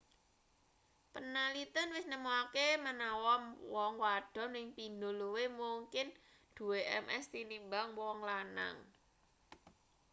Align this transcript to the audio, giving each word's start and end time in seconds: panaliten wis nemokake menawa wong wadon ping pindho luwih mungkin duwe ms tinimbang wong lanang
panaliten 1.13 1.87
wis 1.97 2.07
nemokake 2.11 2.65
menawa 2.85 3.33
wong 3.75 3.93
wadon 4.03 4.49
ping 4.55 4.67
pindho 4.77 5.09
luwih 5.19 5.49
mungkin 5.61 6.07
duwe 6.55 6.79
ms 7.05 7.25
tinimbang 7.33 7.89
wong 8.01 8.17
lanang 8.29 8.77